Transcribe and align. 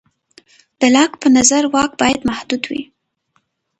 د 0.79 0.81
لاک 0.95 1.11
په 1.21 1.27
نظر 1.37 1.63
واک 1.73 1.91
باید 2.01 2.21
محدود 2.29 2.63
وي. 2.69 2.83